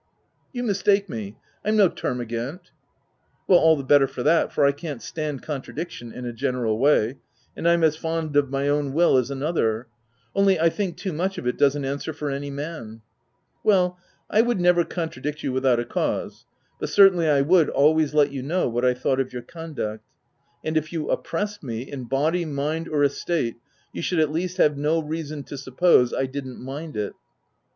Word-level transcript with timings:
"You 0.55 0.63
mistake 0.63 1.09
me: 1.09 1.37
I'm 1.63 1.77
no 1.77 1.87
termagant/'" 1.87 2.71
Well, 3.47 3.59
all 3.59 3.75
the 3.75 3.83
better 3.83 4.07
for 4.07 4.23
that, 4.23 4.51
for 4.51 4.65
I 4.65 4.71
can't 4.71 4.99
stand 4.99 5.43
contradiction— 5.43 6.11
in 6.11 6.25
a 6.25 6.33
general 6.33 6.79
way— 6.79 7.19
and 7.55 7.69
I'm 7.69 7.83
as 7.83 7.97
fond 7.97 8.35
of 8.35 8.49
my 8.49 8.67
own 8.67 8.93
will 8.93 9.15
as 9.15 9.29
another: 9.29 9.85
only 10.33 10.59
I 10.59 10.69
think 10.71 10.97
too 10.97 11.13
much 11.13 11.37
of 11.37 11.45
it 11.45 11.55
dosen't 11.55 11.85
answer 11.85 12.13
for 12.13 12.31
any 12.31 12.49
man/'" 12.49 13.01
Well, 13.63 13.99
I 14.27 14.41
would 14.41 14.59
never 14.59 14.83
contradict 14.85 15.43
you 15.43 15.51
without 15.53 15.79
a 15.79 15.85
cause, 15.85 16.47
but 16.79 16.89
certainly 16.89 17.29
I 17.29 17.41
would 17.41 17.69
always 17.69 18.15
let 18.15 18.31
you 18.31 18.41
know 18.41 18.67
what 18.67 18.83
I 18.83 18.95
thought 18.95 19.19
of 19.19 19.31
your 19.31 19.43
conduct; 19.43 20.03
and 20.65 20.77
if 20.77 20.91
you 20.91 21.11
oppressed 21.11 21.61
me, 21.61 21.81
in 21.83 22.05
body, 22.05 22.43
mind, 22.43 22.87
or 22.89 23.03
estate, 23.03 23.57
you 23.93 24.01
should 24.01 24.17
at 24.17 24.31
least 24.31 24.57
have 24.57 24.75
no 24.79 24.99
reason 24.99 25.43
to 25.43 25.59
suppose 25.59 26.09
t 26.09 26.17
I 26.17 26.25
didn't 26.25 26.59
mind 26.59 26.97
it.' 26.97 27.13